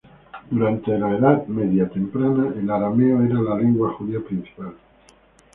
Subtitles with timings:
[0.49, 4.73] Durante las edades medias tempranas, el arameo era la lengua judía principal.